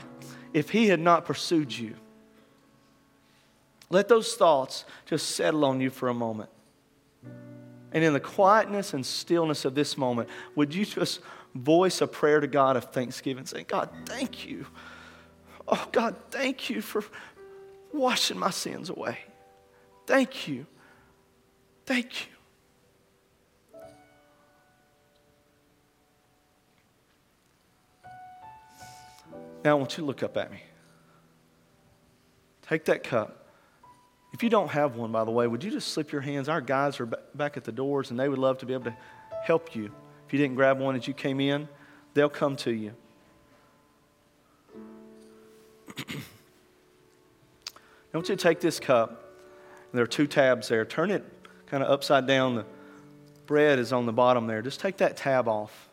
[0.54, 1.96] if he had not pursued you.
[3.90, 6.52] Let those thoughts just settle on you for a moment.
[7.92, 11.22] And in the quietness and stillness of this moment, would you just
[11.56, 14.68] voice a prayer to God of thanksgiving, saying, God, thank you.
[15.68, 17.04] Oh, God, thank you for
[17.92, 19.18] washing my sins away.
[20.08, 20.66] Thank you.
[21.86, 23.80] Thank you.
[29.64, 30.64] Now I want you to look up at me.
[32.62, 33.48] Take that cup.
[34.34, 36.48] If you don't have one, by the way, would you just slip your hands?
[36.48, 38.96] Our guys are back at the doors and they would love to be able to
[39.44, 39.92] help you.
[40.26, 41.68] If you didn't grab one as you came in,
[42.14, 42.94] they'll come to you.
[45.98, 46.04] I
[48.14, 49.27] want you to take this cup,
[49.98, 50.86] there are two tabs there.
[50.86, 51.24] Turn it
[51.66, 52.56] kind of upside down.
[52.56, 52.66] The
[53.46, 54.62] bread is on the bottom there.
[54.62, 55.90] Just take that tab off.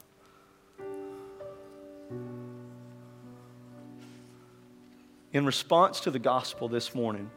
[5.32, 7.30] In response to the gospel this morning,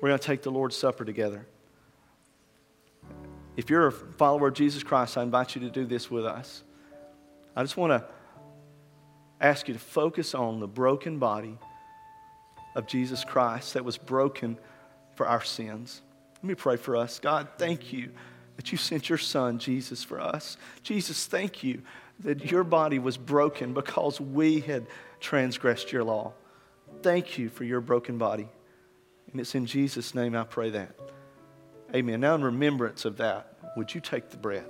[0.00, 1.46] we're going to take the Lord's Supper together.
[3.56, 6.64] If you're a follower of Jesus Christ, I invite you to do this with us.
[7.54, 8.04] I just want to
[9.40, 11.58] ask you to focus on the broken body
[12.74, 14.58] of Jesus Christ that was broken
[15.14, 16.02] for our sins.
[16.36, 17.18] Let me pray for us.
[17.18, 18.10] God, thank you
[18.56, 20.56] that you sent your son, Jesus, for us.
[20.82, 21.82] Jesus, thank you
[22.20, 24.86] that your body was broken because we had
[25.20, 26.32] transgressed your law.
[27.02, 28.48] Thank you for your broken body.
[29.30, 30.94] And it's in Jesus' name I pray that.
[31.94, 32.20] Amen.
[32.20, 34.66] Now, in remembrance of that, would you take the bread?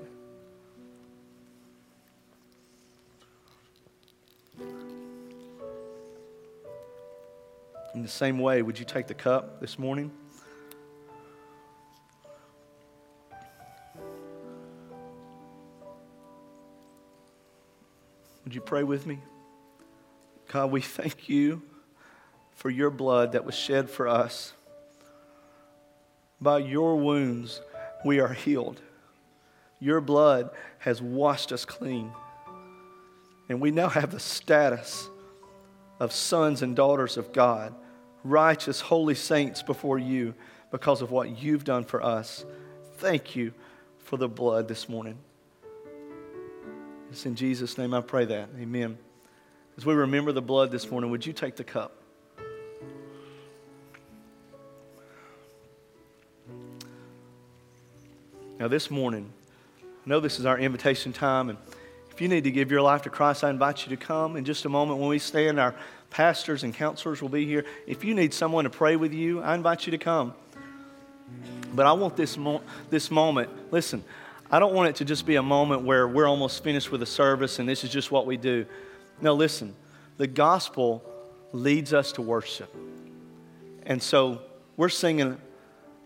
[7.95, 10.11] In the same way, would you take the cup this morning?
[18.45, 19.19] Would you pray with me?
[20.49, 21.63] God, we thank you
[22.55, 24.53] for your blood that was shed for us.
[26.41, 27.61] By your wounds,
[28.05, 28.81] we are healed.
[29.81, 32.11] Your blood has washed us clean.
[33.49, 35.09] And we now have the status
[36.01, 37.75] of sons and daughters of God,
[38.25, 40.35] righteous, holy saints before you
[40.71, 42.45] because of what you've done for us.
[42.95, 43.53] Thank you
[43.99, 45.19] for the blood this morning.
[47.11, 48.49] It's in Jesus' name I pray that.
[48.59, 48.97] Amen.
[49.77, 51.93] As we remember the blood this morning, would you take the cup?
[58.59, 59.33] Now, this morning,
[59.83, 61.59] I know this is our invitation time, and
[62.13, 64.45] if you need to give your life to Christ, I invite you to come in
[64.45, 65.59] just a moment when we stand.
[65.59, 65.75] Our
[66.13, 67.65] pastors and counselors will be here.
[67.87, 70.35] If you need someone to pray with you, I invite you to come.
[71.75, 74.05] But I want this, mo- this moment, listen,
[74.51, 77.07] I don't want it to just be a moment where we're almost finished with a
[77.07, 78.67] service and this is just what we do.
[79.23, 79.75] No, listen,
[80.19, 81.03] the gospel
[81.53, 82.75] leads us to worship.
[83.87, 84.43] And so
[84.77, 85.39] we're singing,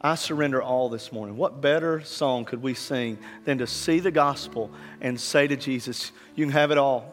[0.00, 1.36] I surrender all this morning.
[1.36, 6.12] What better song could we sing than to see the gospel and say to Jesus,
[6.36, 7.12] You can have it all.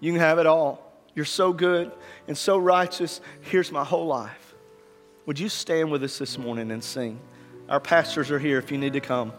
[0.00, 0.89] You can have it all.
[1.14, 1.92] You're so good
[2.28, 3.20] and so righteous.
[3.42, 4.54] Here's my whole life.
[5.26, 7.20] Would you stand with us this morning and sing?
[7.68, 9.32] Our pastors are here if you need to come.